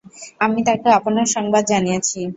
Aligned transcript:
আমি 0.41 0.59
তাকে 0.67 0.87
আপনার 0.99 1.27
সংবাদ 1.35 1.63
জানিয়েছি। 1.71 2.21